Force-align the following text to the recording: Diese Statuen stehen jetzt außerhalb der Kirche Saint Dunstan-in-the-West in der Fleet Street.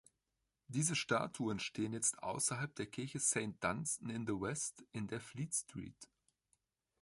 Diese 0.67 0.95
Statuen 0.95 1.59
stehen 1.59 1.93
jetzt 1.93 2.23
außerhalb 2.23 2.73
der 2.75 2.87
Kirche 2.87 3.19
Saint 3.19 3.63
Dunstan-in-the-West 3.63 4.83
in 4.93 5.05
der 5.07 5.21
Fleet 5.21 5.53
Street. 5.53 6.09